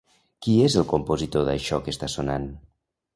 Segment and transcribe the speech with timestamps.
[0.45, 2.49] Qui és el compositor d'això que està sonant?